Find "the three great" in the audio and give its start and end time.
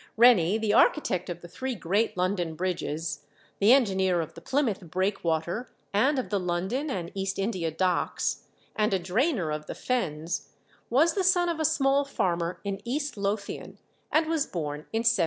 1.41-2.17